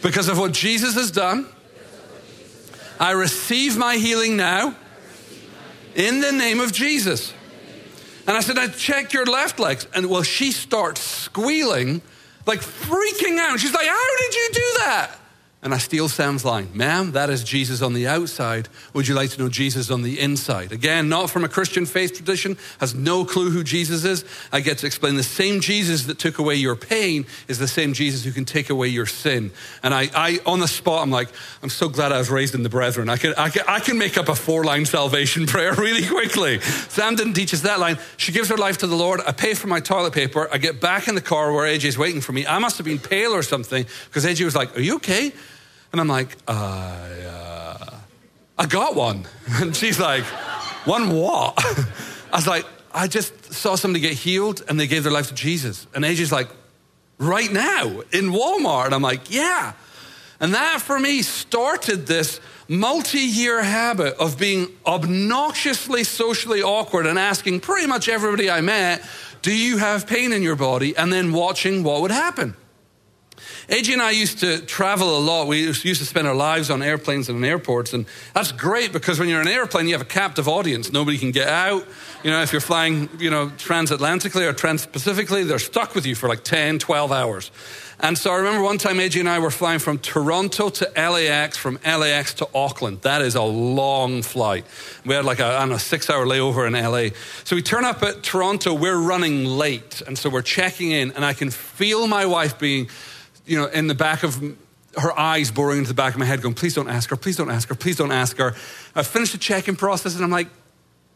[0.02, 1.47] because of what Jesus has done.
[3.00, 4.76] I receive my healing now
[5.95, 7.34] in the name of Jesus.
[8.28, 9.88] And I said, I check your left legs.
[9.95, 12.02] And well, she starts squealing,
[12.45, 13.58] like freaking out.
[13.58, 15.12] She's like, How did you do that?
[15.63, 18.70] And I steal Sam's line, ma'am, that is Jesus on the outside.
[18.93, 20.72] Would you like to know Jesus on the inside?
[20.72, 24.24] Again, not from a Christian faith tradition, has no clue who Jesus is.
[24.52, 27.93] I get to explain the same Jesus that took away your pain is the same
[27.93, 29.52] Jesus who can take away your sin.
[29.82, 31.30] And I, I on the spot, I'm like,
[31.63, 33.10] I'm so glad I was raised in the brethren.
[33.10, 36.60] I can, I can, I can make up a four line salvation prayer really quickly.
[36.62, 37.98] Sam didn't teach us that line.
[38.17, 39.22] She gives her life to the Lord.
[39.26, 40.48] I pay for my toilet paper.
[40.54, 42.46] I get back in the car where AJ's waiting for me.
[42.46, 45.34] I must have been pale or something because AJ was like, Are you okay?
[45.91, 47.91] And I'm like, uh, uh,
[48.58, 49.28] I got one.
[49.62, 50.23] And she's like,
[50.86, 51.54] one what?
[52.34, 55.34] I was like, I just saw somebody get healed and they gave their life to
[55.34, 55.88] Jesus.
[55.93, 56.50] And AJ's like,
[57.17, 58.86] right now in Walmart.
[58.86, 59.73] And I'm like, yeah.
[60.39, 67.17] And that for me started this multi year habit of being obnoxiously socially awkward and
[67.17, 69.04] asking pretty much everybody I met,
[69.41, 70.95] Do you have pain in your body?
[70.95, 72.56] And then watching what would happen.
[73.69, 75.47] AJ and I used to travel a lot.
[75.47, 77.93] We used to spend our lives on airplanes and in airports.
[77.93, 80.93] And that's great because when you're in an airplane, you have a captive audience.
[80.93, 81.86] Nobody can get out.
[82.23, 86.30] You know, if you're flying, you know, transatlantically or transpacifically, they're stuck with you for
[86.30, 87.51] like 10, 12 hours.
[87.99, 91.58] And so I remember one time AJ and I were flying from Toronto to LAX,
[91.58, 93.01] from LAX to Auckland.
[93.01, 94.65] That is a long flight.
[95.03, 97.17] We had like a, know, six hour layover in LA.
[97.43, 100.01] So we turn up at Toronto, we're running late.
[100.08, 102.88] And so we're checking in, and I can feel my wife being,
[103.47, 104.41] you know, in the back of
[104.97, 107.38] her eyes boring into the back of my head, going, please don't ask her, please
[107.38, 108.55] don't ask her, please don't ask her.
[108.95, 110.47] I finished the check in process, and I'm like,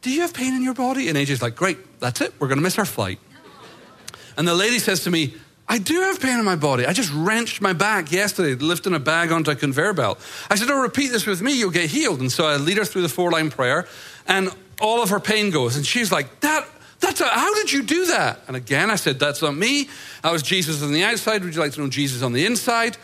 [0.01, 1.09] do you have pain in your body?
[1.09, 3.19] And AJ's like, great, that's it, we're gonna miss our flight.
[4.37, 5.35] And the lady says to me,
[5.67, 6.85] I do have pain in my body.
[6.85, 10.19] I just wrenched my back yesterday lifting a bag onto a conveyor belt.
[10.49, 12.19] I said, Oh, repeat this with me, you'll get healed.
[12.19, 13.87] And so I lead her through the four line prayer,
[14.27, 14.49] and
[14.81, 15.77] all of her pain goes.
[15.77, 16.67] And she's like, That,
[17.01, 18.39] that's a, how did you do that?
[18.47, 19.89] And again, I said, That's not me.
[20.23, 21.43] I was Jesus on the outside.
[21.43, 22.97] Would you like to know Jesus on the inside?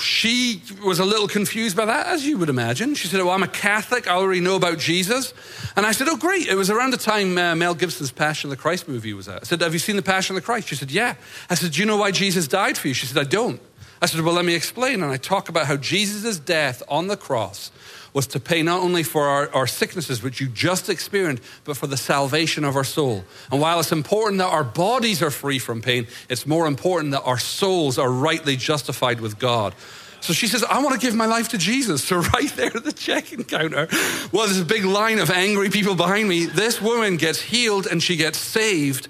[0.00, 2.94] she was a little confused by that, as you would imagine.
[2.94, 4.08] She said, Well, I'm a Catholic.
[4.08, 5.34] I already know about Jesus.
[5.76, 6.46] And I said, Oh, great.
[6.46, 9.42] It was around the time uh, Mel Gibson's Passion of the Christ movie was out.
[9.42, 10.68] I said, Have you seen the Passion of the Christ?
[10.68, 11.14] She said, Yeah.
[11.48, 12.94] I said, Do you know why Jesus died for you?
[12.94, 13.60] She said, I don't.
[14.00, 15.02] I said, Well, let me explain.
[15.02, 17.70] And I talk about how Jesus' death on the cross
[18.12, 21.86] was to pay not only for our, our, sicknesses, which you just experienced, but for
[21.86, 23.24] the salvation of our soul.
[23.50, 27.22] And while it's important that our bodies are free from pain, it's more important that
[27.22, 29.74] our souls are rightly justified with God.
[30.20, 32.04] So she says, I want to give my life to Jesus.
[32.10, 33.86] So, right there at the check-in counter,
[34.32, 36.46] well, there's a big line of angry people behind me.
[36.46, 39.06] This woman gets healed and she gets saved.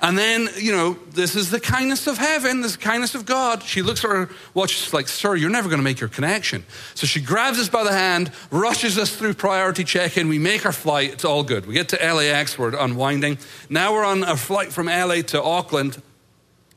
[0.00, 3.64] And then, you know, this is the kindness of heaven, this kindness of God.
[3.64, 6.64] She looks at her watch, she's like, Sir, you're never going to make your connection.
[6.94, 10.28] So she grabs us by the hand, rushes us through priority check in.
[10.28, 11.12] We make our flight.
[11.12, 11.66] It's all good.
[11.66, 13.38] We get to LAX, we're unwinding.
[13.68, 16.00] Now we're on a flight from LA to Auckland.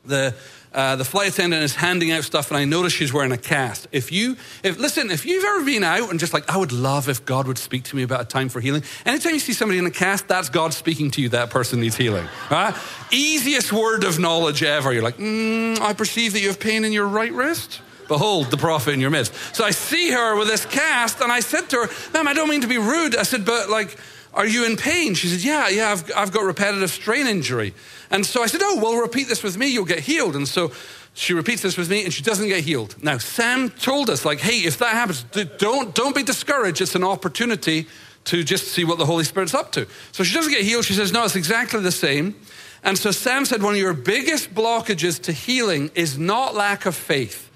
[0.04, 0.34] The
[0.74, 3.88] uh, the flight attendant is handing out stuff, and I notice she's wearing a cast.
[3.92, 7.08] If you, if listen, if you've ever been out and just like, I would love
[7.08, 8.82] if God would speak to me about a time for healing.
[9.04, 11.28] Anytime you see somebody in a cast, that's God speaking to you.
[11.30, 12.26] That person needs healing.
[12.50, 12.74] Right?
[13.10, 14.92] Easiest word of knowledge ever.
[14.92, 17.80] You're like, mm, I perceive that you have pain in your right wrist.
[18.08, 19.32] Behold, the prophet in your midst.
[19.54, 22.48] So I see her with this cast, and I said to her, Ma'am, I don't
[22.48, 23.16] mean to be rude.
[23.16, 23.96] I said, but like,
[24.34, 25.14] are you in pain?
[25.14, 27.74] She said, Yeah, yeah, I've, I've got repetitive strain injury.
[28.10, 30.36] And so I said, Oh, well, repeat this with me, you'll get healed.
[30.36, 30.72] And so
[31.14, 32.96] she repeats this with me and she doesn't get healed.
[33.02, 35.24] Now, Sam told us, like, hey, if that happens,
[35.58, 36.80] don't, don't be discouraged.
[36.80, 37.86] It's an opportunity
[38.24, 39.86] to just see what the Holy Spirit's up to.
[40.12, 40.84] So she doesn't get healed.
[40.84, 42.36] She says, no, it's exactly the same.
[42.84, 46.94] And so Sam said, one of your biggest blockages to healing is not lack of
[46.94, 47.50] faith.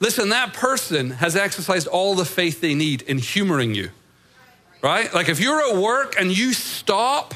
[0.00, 3.90] Listen, that person has exercised all the faith they need in humoring you,
[4.82, 5.12] right?
[5.14, 7.34] Like if you're at work and you stop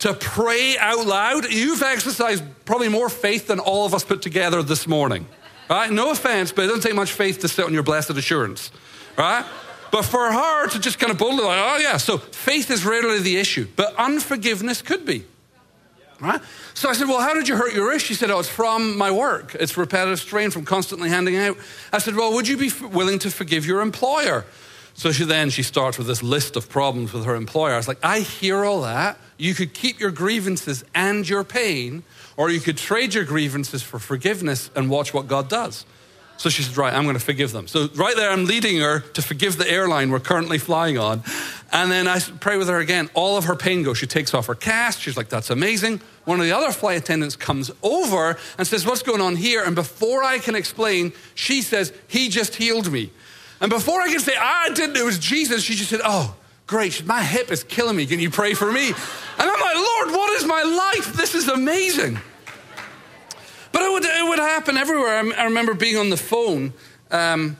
[0.00, 4.62] to pray out loud, you've exercised probably more faith than all of us put together
[4.62, 5.26] this morning.
[5.70, 5.90] Right?
[5.90, 8.72] No offense, but it doesn't take much faith to sit on your blessed assurance.
[9.16, 9.44] Right?
[9.92, 13.20] But for her to just kind of boldly, like, oh yeah, so faith is rarely
[13.20, 15.24] the issue, but unforgiveness could be.
[16.18, 16.40] Right?
[16.74, 18.06] So I said, Well, how did you hurt your wrist?
[18.06, 19.56] She said, Oh, it's from my work.
[19.58, 21.56] It's repetitive strain from constantly handing out.
[21.92, 24.44] I said, Well, would you be willing to forgive your employer?
[25.02, 27.76] So she then she starts with this list of problems with her employer.
[27.76, 29.18] It's like, I hear all that.
[29.36, 32.04] You could keep your grievances and your pain,
[32.36, 35.86] or you could trade your grievances for forgiveness and watch what God does.
[36.36, 37.66] So she said, Right, I'm going to forgive them.
[37.66, 41.24] So right there, I'm leading her to forgive the airline we're currently flying on.
[41.72, 43.10] And then I pray with her again.
[43.14, 43.98] All of her pain goes.
[43.98, 45.00] She takes off her cast.
[45.00, 46.00] She's like, That's amazing.
[46.26, 49.64] One of the other flight attendants comes over and says, What's going on here?
[49.64, 53.10] And before I can explain, she says, He just healed me.
[53.62, 56.34] And before I can say, I didn't, it was Jesus, she just said, Oh,
[56.66, 58.06] great, my hip is killing me.
[58.06, 58.88] Can you pray for me?
[58.88, 58.96] And
[59.38, 61.12] I'm like, Lord, what is my life?
[61.12, 62.18] This is amazing.
[63.70, 65.16] But it would, it would happen everywhere.
[65.38, 66.72] I, remember being on the phone.
[67.12, 67.56] Um,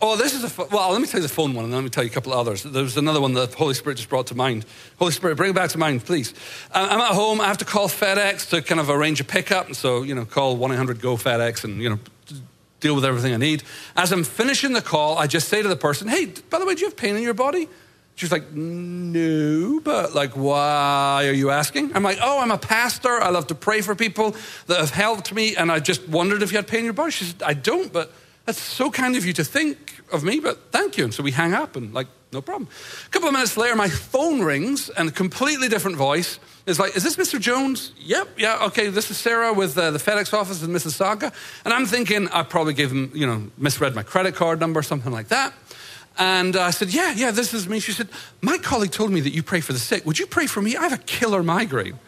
[0.00, 1.84] oh, this is a, well, let me tell you the phone one and then let
[1.84, 2.62] me tell you a couple of others.
[2.62, 4.64] There was another one that the Holy Spirit just brought to mind.
[5.00, 6.32] Holy Spirit, bring it back to mind, please.
[6.72, 7.40] I'm at home.
[7.40, 9.66] I have to call FedEx to kind of arrange a pickup.
[9.66, 11.98] And so, you know, call 1 800 GO FedEx and, you know,
[12.84, 13.62] deal with everything I need.
[13.96, 16.74] As I'm finishing the call, I just say to the person, hey, by the way,
[16.74, 17.66] do you have pain in your body?
[18.14, 21.96] She's like, no, but like, why are you asking?
[21.96, 23.20] I'm like, oh, I'm a pastor.
[23.20, 25.56] I love to pray for people that have helped me.
[25.56, 27.10] And I just wondered if you had pain in your body.
[27.10, 28.12] She said, I don't, but
[28.44, 31.04] that's so kind of you to think of me, but thank you.
[31.04, 32.68] And so we hang up and like, no problem.
[33.06, 36.96] A couple of minutes later, my phone rings and a completely different voice is like,
[36.96, 37.40] is this Mr.
[37.40, 37.92] Jones?
[37.98, 41.32] Yep, yeah, okay, this is Sarah with uh, the FedEx office in Mississauga.
[41.64, 45.12] And I'm thinking I probably gave him, you know, misread my credit card number, something
[45.12, 45.52] like that.
[46.18, 47.80] And I said, yeah, yeah, this is me.
[47.80, 48.08] She said,
[48.40, 50.06] my colleague told me that you pray for the sick.
[50.06, 50.76] Would you pray for me?
[50.76, 51.98] I have a killer migraine.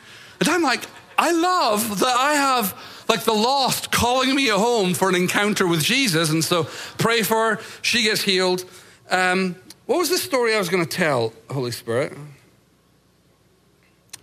[0.40, 0.84] And I'm like,
[1.18, 5.66] I love that I have like the lost calling me at home for an encounter
[5.66, 6.30] with Jesus.
[6.30, 6.64] And so
[6.98, 7.62] pray for her.
[7.82, 8.64] She gets healed.
[9.10, 12.12] Um, what was the story I was going to tell, Holy Spirit?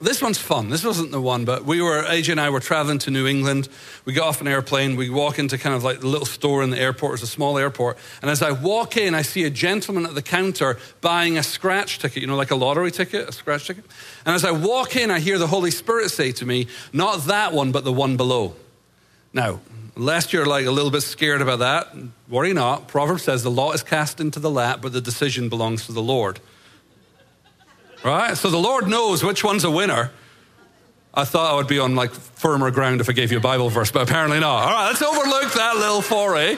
[0.03, 0.69] This one's fun.
[0.69, 3.69] This wasn't the one, but we were, AJ and I were traveling to New England.
[4.03, 4.97] We got off an airplane.
[4.97, 7.13] We walk into kind of like the little store in the airport.
[7.13, 7.97] It's a small airport.
[8.21, 11.99] And as I walk in, I see a gentleman at the counter buying a scratch
[11.99, 13.85] ticket, you know, like a lottery ticket, a scratch ticket.
[14.25, 17.53] And as I walk in, I hear the Holy Spirit say to me, not that
[17.53, 18.55] one, but the one below.
[19.31, 19.61] Now,
[19.95, 21.95] lest you're like a little bit scared about that,
[22.27, 22.87] worry not.
[22.87, 26.01] Proverbs says the law is cast into the lap, but the decision belongs to the
[26.01, 26.39] Lord.
[28.03, 28.35] Right?
[28.35, 30.11] So the Lord knows which one's a winner.
[31.13, 33.69] I thought I would be on like firmer ground if I gave you a Bible
[33.69, 34.63] verse, but apparently not.
[34.63, 36.57] All right, let's overlook that little foray.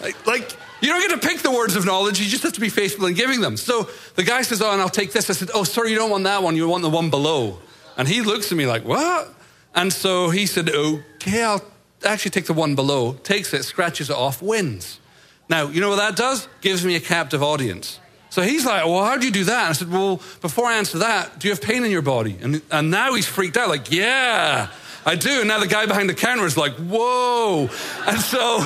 [0.00, 2.60] Like, like you don't get to pick the words of knowledge, you just have to
[2.60, 3.58] be faithful in giving them.
[3.58, 5.28] So the guy says, Oh, and I'll take this.
[5.28, 7.58] I said, Oh, sorry, you don't want that one, you want the one below.
[7.98, 9.34] And he looks at me like, What?
[9.74, 11.62] And so he said, Okay, I'll
[12.04, 15.00] actually take the one below, takes it, scratches it off, wins.
[15.48, 16.48] Now, you know what that does?
[16.60, 17.98] Gives me a captive audience.
[18.30, 19.62] So he's like, Well, how do you do that?
[19.62, 22.36] And I said, Well, before I answer that, do you have pain in your body?
[22.40, 24.68] And, and now he's freaked out, like, Yeah,
[25.04, 25.40] I do.
[25.40, 27.68] And now the guy behind the counter is like, Whoa.
[28.06, 28.64] And so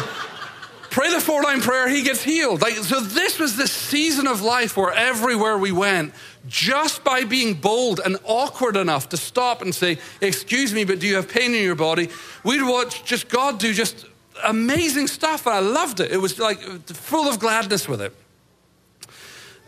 [0.95, 2.63] pray the four line prayer, he gets healed.
[2.63, 6.15] Like, so this was the season of life where everywhere we went,
[6.47, 11.09] just by being bold and awkward enough to stop and say, Excuse me, but do
[11.09, 12.11] you have pain in your body?
[12.45, 14.07] We'd watch just God do just
[14.45, 15.47] amazing stuff.
[15.47, 16.13] And I loved it.
[16.13, 18.15] It was like full of gladness with it.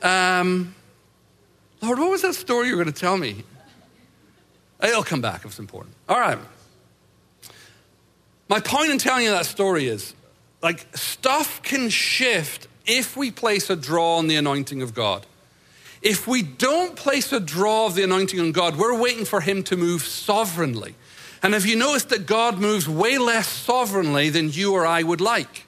[0.04, 0.76] Um,
[1.82, 3.42] Lord, what was that story you were going to tell me?
[4.80, 5.96] It'll come back if it's important.
[6.08, 6.38] All right.
[8.48, 10.14] My point in telling you that story is
[10.66, 15.24] like stuff can shift if we place a draw on the anointing of God.
[16.02, 19.62] If we don't place a draw of the anointing on God, we're waiting for Him
[19.62, 20.96] to move sovereignly.
[21.40, 25.20] And have you noticed that God moves way less sovereignly than you or I would
[25.20, 25.66] like?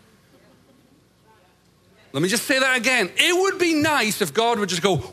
[2.12, 3.08] Let me just say that again.
[3.18, 5.12] It would be nice if God would just go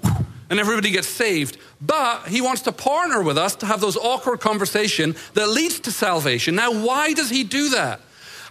[0.50, 1.60] and everybody gets saved.
[1.80, 5.92] But he wants to partner with us to have those awkward conversation that leads to
[5.92, 6.56] salvation.
[6.56, 8.02] Now, why does he do that?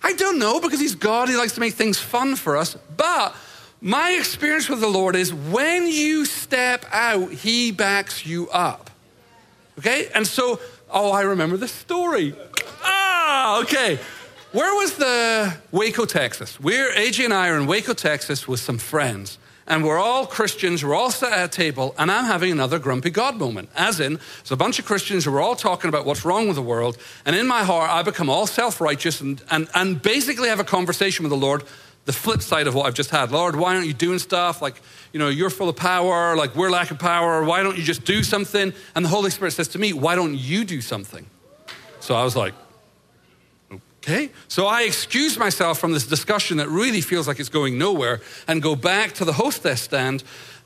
[0.05, 1.31] I don't know because he's God.
[1.31, 2.77] He likes to make things fun for us.
[2.95, 3.35] But
[3.81, 8.91] my experience with the Lord is when you step out, he backs you up.
[9.79, 10.09] Okay?
[10.15, 12.35] And so, oh, I remember the story.
[12.83, 13.99] Ah, okay.
[14.53, 16.61] Where was the Waco, Texas?
[16.61, 19.39] We're AJ and I are in Waco, Texas with some friends.
[19.67, 23.09] And we're all Christians, we're all sat at a table, and I'm having another grumpy
[23.09, 23.71] God moment.
[23.75, 26.57] As in, there's a bunch of Christians who are all talking about what's wrong with
[26.57, 30.49] the world, and in my heart, I become all self righteous and, and, and basically
[30.49, 31.65] have a conversation with the Lord,
[32.05, 33.33] the flip side of what I've just had.
[33.33, 34.61] Lord, why aren't you doing stuff?
[34.61, 34.83] Like,
[35.15, 38.23] you know, you're full of power, like we're lacking power, why don't you just do
[38.23, 38.75] something?
[38.95, 41.25] And the Holy Spirit says to me, why don't you do something?
[42.01, 42.53] So I was like,
[44.05, 44.31] Okay?
[44.49, 48.61] So I excuse myself from this discussion that really feels like it's going nowhere and
[48.61, 50.23] go back to the hostess stand.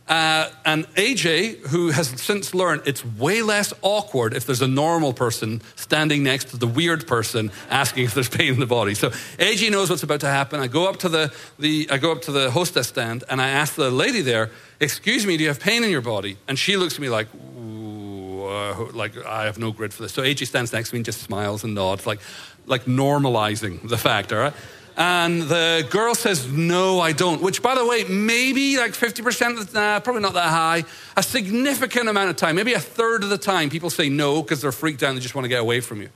[0.08, 5.12] Uh, and AJ, who has since learned it's way less awkward if there's a normal
[5.12, 8.94] person standing next to the weird person asking if there's pain in the body.
[8.94, 10.60] So AJ knows what's about to happen.
[10.60, 13.50] I go up to the, the I go up to the hostess stand and I
[13.50, 16.78] ask the lady there, "Excuse me, do you have pain in your body?" And she
[16.78, 20.12] looks at me like, uh, like I have no grid for this.
[20.12, 22.20] So AJ stands next to me and just smiles and nods, like
[22.68, 24.54] like normalizing the fact, all right?
[24.98, 27.40] And the girl says, No, I don't.
[27.40, 30.84] Which, by the way, maybe like 50%, nah, probably not that high.
[31.16, 34.60] A significant amount of time, maybe a third of the time, people say no because
[34.60, 36.08] they're freaked out and they just want to get away from you.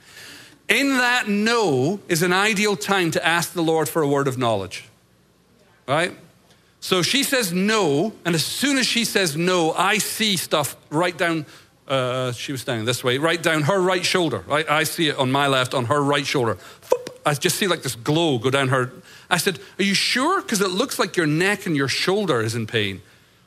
[0.67, 4.37] In that no is an ideal time to ask the Lord for a word of
[4.37, 4.83] knowledge,
[5.87, 6.17] right?
[6.81, 11.17] So she says no, and as soon as she says no, I see stuff right
[11.17, 11.45] down
[11.87, 14.39] uh, she was standing this way, right down her right shoulder.
[14.47, 14.69] Right?
[14.69, 16.57] I see it on my left, on her right shoulder.
[17.25, 18.91] I just see like this glow go down her.
[19.29, 20.41] I said, Are you sure?
[20.41, 23.01] Because it looks like your neck and your shoulder is in pain.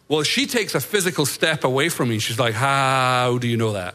[0.09, 2.18] Well, she takes a physical step away from me.
[2.18, 3.94] She's like, How do you know that?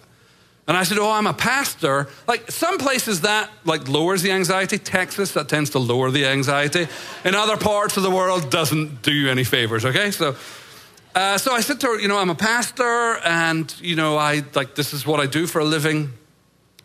[0.67, 2.07] And I said, Oh, I'm a pastor.
[2.27, 4.77] Like some places that like lowers the anxiety.
[4.77, 6.87] Texas, that tends to lower the anxiety.
[7.25, 10.11] In other parts of the world, doesn't do you any favors, okay?
[10.11, 10.35] So
[11.13, 14.43] uh, so I said to her, you know, I'm a pastor and, you know, I
[14.55, 16.13] like this is what I do for a living.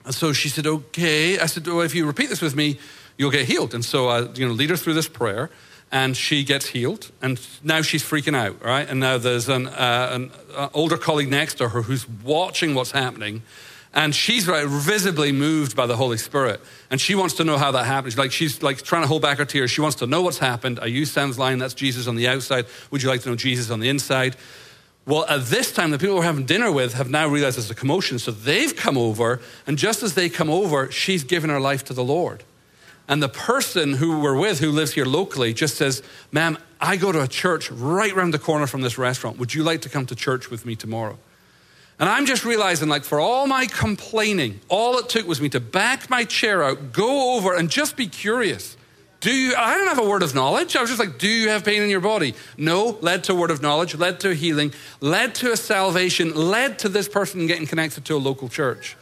[0.05, 1.39] And so she said, okay.
[1.39, 2.79] I said, if you repeat this with me,
[3.17, 3.75] you'll get healed.
[3.75, 5.51] And so I, you know, lead her through this prayer
[5.93, 7.11] and she gets healed.
[7.23, 8.89] And now she's freaking out, right?
[8.89, 12.91] And now there's an, uh, an uh, older colleague next to her who's watching what's
[12.91, 13.43] happening.
[13.95, 16.61] And she's visibly moved by the Holy Spirit.
[16.91, 18.13] And she wants to know how that happened.
[18.13, 19.71] She's like, she's like trying to hold back her tears.
[19.71, 20.79] She wants to know what's happened.
[20.81, 22.67] I use Sam's line, that's Jesus on the outside.
[22.91, 24.37] Would you like to know Jesus on the inside?
[25.07, 27.77] Well, at this time, the people we're having dinner with have now realized there's a
[27.77, 28.19] commotion.
[28.19, 31.95] So they've come over, and just as they come over, she's given her life to
[31.95, 32.43] the Lord.
[33.09, 37.13] And the person who we're with, who lives here locally, just says, Ma'am, I go
[37.13, 39.39] to a church right around the corner from this restaurant.
[39.39, 41.19] Would you like to come to church with me tomorrow?
[41.99, 45.61] And I'm just realizing, like, for all my complaining, all it took was me to
[45.61, 48.77] back my chair out, go over, and just be curious.
[49.21, 50.77] Do you, I don't have a word of knowledge.
[50.77, 52.35] I was just like, do you have pain in your body?
[52.59, 56.35] No, led to a word of knowledge, led to a healing, led to a salvation,
[56.35, 58.95] led to this person getting connected to a local church.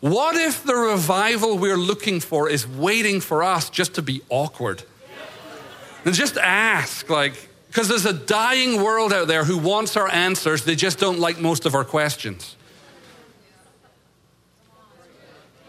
[0.00, 4.84] What if the revival we're looking for is waiting for us just to be awkward?
[6.04, 10.64] And just ask, like, because there's a dying world out there who wants our answers,
[10.64, 12.56] they just don't like most of our questions.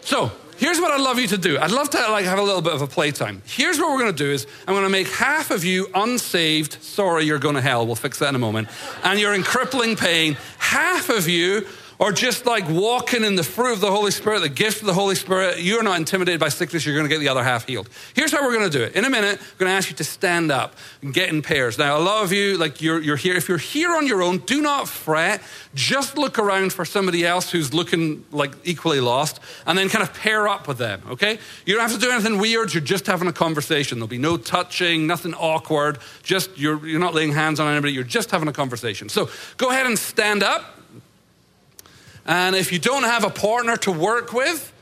[0.00, 1.58] So, here's what I'd love you to do.
[1.58, 3.42] I'd love to like have a little bit of a playtime.
[3.46, 6.82] Here's what we're going to do is I'm going to make half of you unsaved.
[6.82, 7.86] Sorry, you're going to hell.
[7.86, 8.68] We'll fix that in a moment.
[9.04, 10.36] And you're in crippling pain.
[10.58, 11.66] Half of you
[12.00, 14.94] or just like walking in the fruit of the Holy Spirit, the gift of the
[14.94, 17.90] Holy Spirit, you're not intimidated by sickness, you're going to get the other half healed.
[18.14, 18.96] Here's how we're going to do it.
[18.96, 21.76] In a minute, I'm going to ask you to stand up and get in pairs.
[21.76, 24.38] Now, a lot of you, like you're, you're here, if you're here on your own,
[24.38, 25.42] do not fret.
[25.74, 30.14] Just look around for somebody else who's looking like equally lost and then kind of
[30.14, 31.38] pair up with them, okay?
[31.66, 33.98] You don't have to do anything weird, you're just having a conversation.
[33.98, 38.04] There'll be no touching, nothing awkward, just you're, you're not laying hands on anybody, you're
[38.04, 39.10] just having a conversation.
[39.10, 40.78] So go ahead and stand up.
[42.26, 44.72] And if you don't have a partner to work with,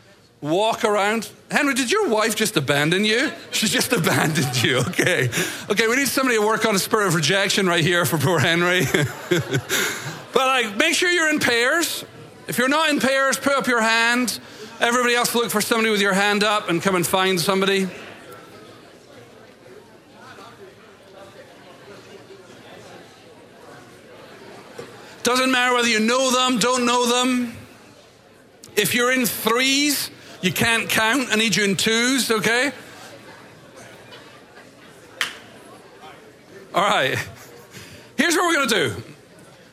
[0.40, 1.30] walk around.
[1.50, 3.32] Henry, did your wife just abandon you?
[3.50, 4.78] She just abandoned you.
[4.78, 5.28] Okay.
[5.68, 8.38] Okay, we need somebody to work on a spirit of rejection right here for poor
[8.38, 8.84] Henry.
[9.30, 12.04] but like, make sure you're in pairs.
[12.46, 14.38] If you're not in pairs, put up your hand.
[14.80, 17.88] Everybody else look for somebody with your hand up and come and find somebody.
[25.22, 27.54] Doesn't matter whether you know them, don't know them.
[28.76, 31.28] If you're in threes, you can't count.
[31.30, 32.72] I need you in twos, okay?
[36.74, 37.18] All right.
[38.16, 39.02] Here's what we're going to do.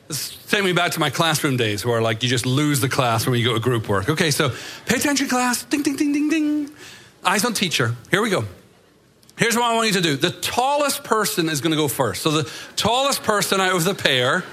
[0.08, 3.26] This take me back to my classroom days where like you just lose the class
[3.26, 4.08] when you go to group work.
[4.08, 4.52] Okay, so
[4.86, 5.64] pay attention class.
[5.64, 6.70] Ding ding ding ding ding.
[7.24, 7.94] Eyes on teacher.
[8.10, 8.44] Here we go.
[9.36, 10.16] Here's what I want you to do.
[10.16, 12.22] The tallest person is going to go first.
[12.22, 14.44] So the tallest person out of the pair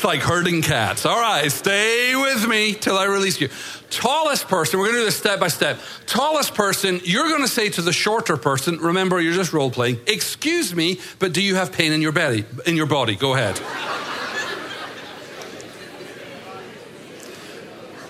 [0.00, 1.04] it's like herding cats.
[1.04, 3.50] All right, stay with me till I release you.
[3.90, 5.78] Tallest person, we're going to do this step by step.
[6.06, 10.00] Tallest person, you're going to say to the shorter person, remember you're just role playing,
[10.06, 13.14] excuse me, but do you have pain in your belly, in your body?
[13.14, 13.60] Go ahead.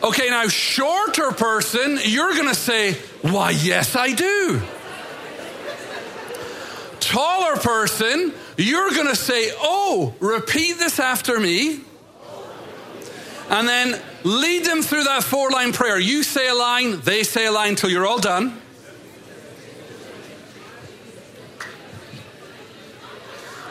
[0.05, 4.63] Okay, now, shorter person, you're going to say, Why, yes, I do.
[7.01, 11.81] Taller person, you're going to say, Oh, repeat this after me.
[13.49, 15.99] And then lead them through that four line prayer.
[15.99, 18.61] You say a line, they say a line till you're all done.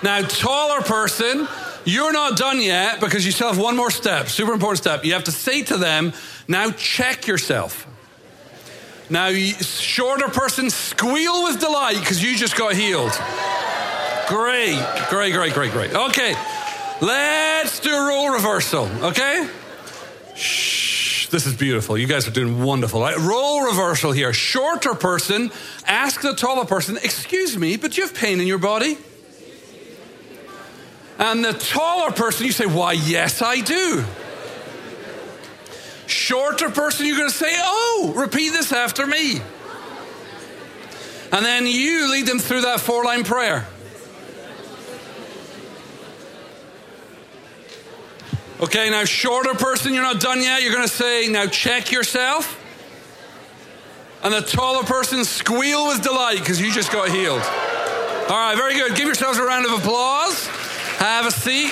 [0.01, 1.47] Now, taller person,
[1.83, 5.03] you're not done yet because you still have one more step, super important step.
[5.03, 6.13] You have to say to them,
[6.47, 7.85] now check yourself.
[9.09, 13.11] Now, shorter person, squeal with delight because you just got healed.
[14.29, 15.95] Great, great, great, great, great.
[15.95, 16.35] Okay,
[17.01, 19.49] let's do a role reversal, okay?
[20.35, 21.97] Shh, this is beautiful.
[21.97, 23.01] You guys are doing wonderful.
[23.01, 23.17] Right?
[23.17, 24.31] Role reversal here.
[24.31, 25.49] Shorter person,
[25.87, 28.99] ask the taller person, Excuse me, but you have pain in your body?
[31.17, 34.05] And the taller person, you say, Why, yes, I do.
[36.05, 39.41] Shorter person, you're going to say, Oh, repeat this after me.
[41.31, 43.65] And then you lead them through that four line prayer.
[48.61, 50.61] Okay, now, shorter person, you're not done yet.
[50.61, 52.57] You're going to say, now check yourself.
[54.21, 57.41] And the taller person, squeal with delight because you just got healed.
[57.41, 58.95] All right, very good.
[58.97, 60.45] Give yourselves a round of applause.
[60.97, 61.71] Have a seat.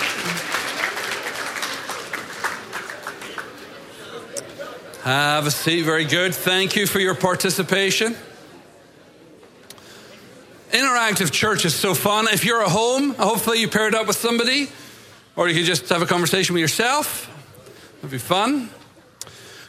[5.04, 5.82] Have a seat.
[5.82, 6.34] Very good.
[6.34, 8.16] Thank you for your participation.
[10.72, 12.30] Interactive church is so fun.
[12.30, 14.70] If you're at home, hopefully you paired up with somebody.
[15.38, 17.32] Or you could just have a conversation with yourself.
[17.98, 18.70] That'd be fun.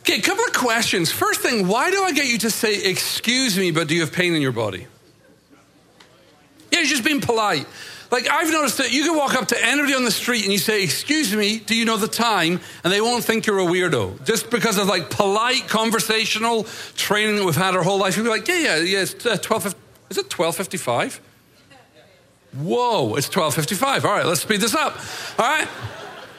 [0.00, 1.12] Okay, a couple of questions.
[1.12, 4.12] First thing, why do I get you to say, excuse me, but do you have
[4.12, 4.86] pain in your body?
[6.72, 7.66] Yeah, you're just being polite.
[8.11, 10.59] Like, I've noticed that you can walk up to anybody on the street and you
[10.59, 12.61] say, Excuse me, do you know the time?
[12.82, 14.24] And they won't think you're a weirdo.
[14.24, 16.64] Just because of like polite conversational
[16.95, 18.16] training that we've had our whole life.
[18.16, 21.20] You'll be like, Yeah, yeah, yeah, it's uh, 12, is it 1255?
[22.59, 24.04] Whoa, it's 12:55.
[24.04, 24.96] All right, let's speed this up.
[25.38, 25.68] All right.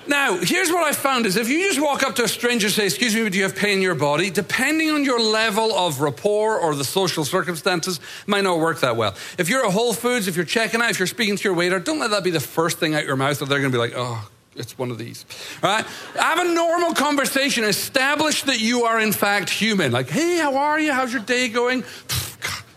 [0.08, 2.74] Now, here's what I found is if you just walk up to a stranger and
[2.74, 4.32] say, Excuse me, but do you have pain in your body?
[4.32, 8.98] Depending on your level of rapport or the social circumstances, it might not work that
[8.98, 9.16] well.
[9.38, 11.80] If you're at Whole Foods, if you're checking out, if you're speaking to your waiter,
[11.80, 13.80] don't let that be the first thing out your mouth, or they're going to be
[13.80, 15.26] like, Oh, it's one of these.
[15.62, 15.86] All right?
[16.16, 17.64] Have a normal conversation.
[17.64, 19.92] Establish that you are, in fact, human.
[19.92, 20.92] Like, hey, how are you?
[20.92, 21.84] How's your day going?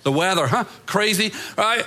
[0.03, 0.64] The weather, huh?
[0.84, 1.32] Crazy.
[1.57, 1.86] All right?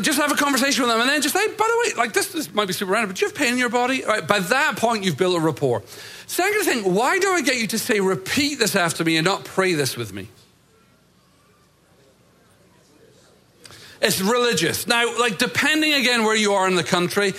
[0.00, 2.32] Just have a conversation with them and then just say, by the way, like this,
[2.32, 4.04] this might be super random, but do you have pain in your body?
[4.04, 5.82] Right, by that point, you've built a rapport.
[6.26, 9.44] Second thing, why do I get you to say, repeat this after me and not
[9.44, 10.28] pray this with me?
[14.00, 14.86] It's religious.
[14.86, 17.32] Now, like, depending again where you are in the country,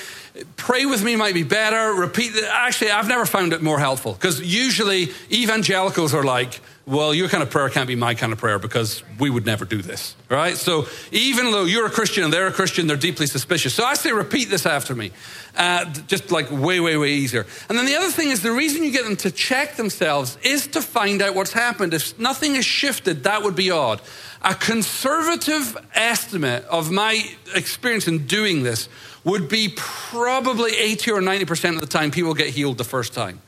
[0.56, 1.94] pray with me might be better.
[1.94, 2.34] Repeat.
[2.50, 7.42] Actually, I've never found it more helpful because usually evangelicals are like, well, your kind
[7.42, 10.56] of prayer can't be my kind of prayer because we would never do this, right?
[10.56, 13.74] So even though you're a Christian and they're a Christian, they're deeply suspicious.
[13.74, 15.12] So I say, repeat this after me,
[15.58, 17.48] uh, just like way, way, way easier.
[17.70, 20.68] And then the other thing is the reason you get them to check themselves is
[20.68, 21.96] to find out what's happened.
[21.96, 24.00] If nothing has shifted, that would be odd.
[24.44, 27.20] A conservative estimate of my
[27.56, 28.90] experience in doing this
[29.24, 33.42] would be probably 80 or 90% of the time people get healed the first time.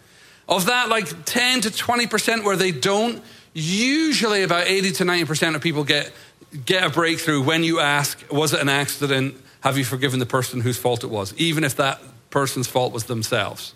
[0.48, 3.22] Of that, like 10 to 20% where they don't,
[3.54, 6.12] usually about 80 to 90% of people get,
[6.66, 9.36] get a breakthrough when you ask, was it an accident?
[9.62, 11.34] Have you forgiven the person whose fault it was?
[11.38, 13.74] Even if that person's fault was themselves.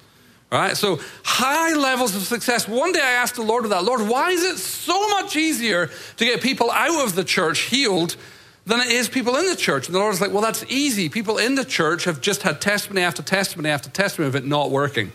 [0.52, 0.76] Right?
[0.76, 2.68] So high levels of success.
[2.68, 5.90] One day I asked the Lord of that, Lord, why is it so much easier
[6.18, 8.18] to get people out of the church healed
[8.66, 9.88] than it is people in the church?
[9.88, 11.08] And the Lord was like, well, that's easy.
[11.08, 14.72] People in the church have just had testimony after testimony after testimony of it not
[14.72, 15.14] working.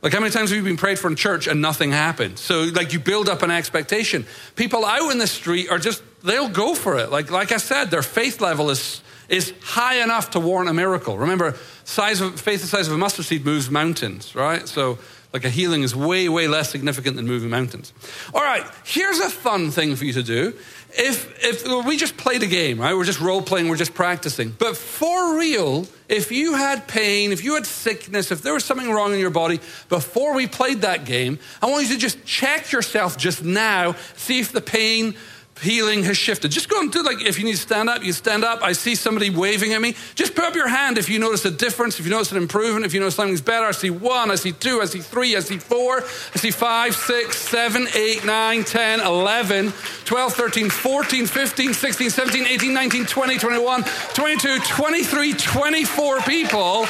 [0.00, 2.38] Like, how many times have you been prayed for in church and nothing happened?
[2.38, 4.26] So, like, you build up an expectation.
[4.54, 7.10] People out in the street are just, they'll go for it.
[7.10, 11.18] Like, like I said, their faith level is, is high enough to warrant a miracle.
[11.18, 14.68] Remember, size of, faith the size of a mustard seed moves mountains, right?
[14.68, 14.98] So,
[15.32, 17.92] like, a healing is way, way less significant than moving mountains.
[18.32, 20.54] All right, here's a fun thing for you to do
[20.98, 22.92] if, if we just played a game, right?
[22.92, 24.50] We're just role playing, we're just practicing.
[24.50, 28.90] But for real, if you had pain, if you had sickness, if there was something
[28.90, 32.72] wrong in your body before we played that game, I want you to just check
[32.72, 35.14] yourself just now, see if the pain
[35.60, 36.50] healing has shifted.
[36.50, 38.62] Just go and do like if you need to stand up, you stand up.
[38.62, 39.94] I see somebody waving at me.
[40.14, 42.86] Just put up your hand if you notice a difference, if you notice an improvement,
[42.86, 43.66] if you notice something's better.
[43.66, 46.94] I see one, I see two, I see three, I see four, I see five,
[46.94, 49.72] six, seven, eight, nine, 10, 11,
[50.04, 53.84] 12, 13, 14, 15, 16, 17, 18, 19, 20, 21,
[54.14, 56.86] 22, 23, 24 people.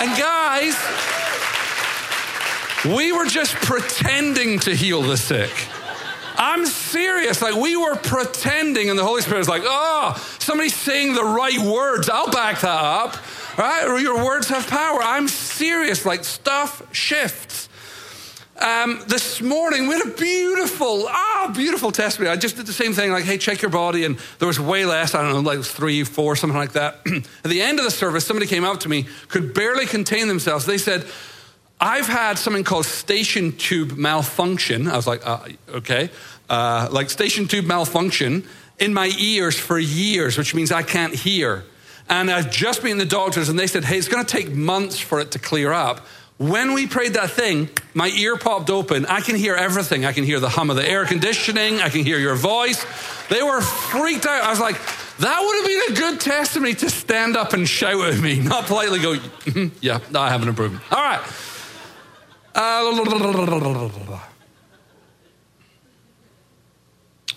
[0.00, 0.76] And guys,
[2.84, 5.50] we were just pretending to heal the sick.
[6.40, 7.42] I'm serious.
[7.42, 11.58] Like we were pretending, and the Holy Spirit was like, oh, somebody's saying the right
[11.58, 12.08] words.
[12.08, 13.16] I'll back that up.
[13.58, 14.00] Right?
[14.00, 15.00] Your words have power.
[15.02, 16.06] I'm serious.
[16.06, 17.68] Like stuff shifts.
[18.56, 22.30] Um, this morning we had a beautiful, ah, beautiful testimony.
[22.30, 24.84] I just did the same thing, like, hey, check your body, and there was way
[24.84, 25.14] less.
[25.14, 27.00] I don't know, like three, four, something like that.
[27.06, 30.66] At the end of the service, somebody came up to me, could barely contain themselves.
[30.66, 31.06] They said,
[31.80, 34.86] I've had something called Eustachian tube malfunction.
[34.86, 36.10] I was like, uh, okay,
[36.50, 38.46] uh, like Eustachian tube malfunction
[38.78, 41.64] in my ears for years, which means I can't hear.
[42.08, 44.52] And I've just been in the doctors, and they said, hey, it's going to take
[44.52, 46.00] months for it to clear up.
[46.38, 49.06] When we prayed that thing, my ear popped open.
[49.06, 50.04] I can hear everything.
[50.04, 51.80] I can hear the hum of the air conditioning.
[51.80, 52.84] I can hear your voice.
[53.28, 54.42] They were freaked out.
[54.42, 54.76] I was like,
[55.18, 58.64] that would have been a good testimony to stand up and shout at me, not
[58.66, 59.16] politely go,
[59.82, 60.82] yeah, I have an improvement.
[60.90, 61.20] All right.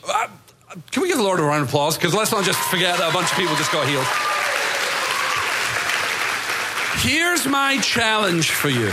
[0.07, 0.28] Uh,
[0.91, 1.97] can we give the Lord a round of applause?
[1.97, 4.05] Because let's not just forget that a bunch of people just got healed.
[7.03, 8.91] Here's my challenge for you.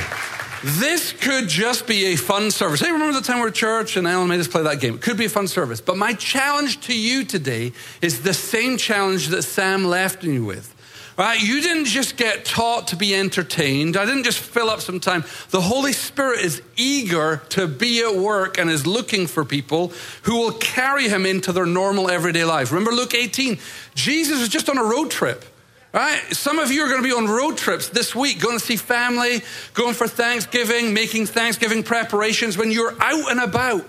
[0.62, 2.80] This could just be a fun service.
[2.80, 4.94] Hey, remember the time we were at church and Alan made us play that game?
[4.94, 5.80] It could be a fun service.
[5.80, 10.74] But my challenge to you today is the same challenge that Sam left you with.
[11.20, 11.38] Right?
[11.38, 13.98] You didn't just get taught to be entertained.
[13.98, 15.22] I didn't just fill up some time.
[15.50, 19.92] The Holy Spirit is eager to be at work and is looking for people
[20.22, 22.72] who will carry him into their normal everyday life.
[22.72, 23.58] Remember Luke 18?
[23.94, 25.44] Jesus was just on a road trip.
[25.92, 26.22] Right?
[26.30, 28.76] Some of you are going to be on road trips this week, going to see
[28.76, 29.42] family,
[29.74, 32.56] going for Thanksgiving, making Thanksgiving preparations.
[32.56, 33.84] When you're out and about,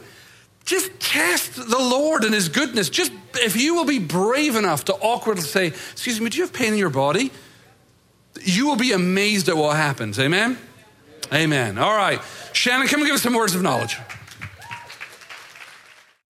[0.66, 2.90] just test the Lord and His goodness.
[2.90, 6.54] Just if you will be brave enough to awkwardly say, Excuse me, do you have
[6.54, 7.32] pain in your body?
[8.44, 10.20] You will be amazed at what happens.
[10.20, 10.58] Amen?
[11.34, 11.78] Amen.
[11.78, 12.22] All right.
[12.54, 13.98] Shannon, come and give us some words of knowledge.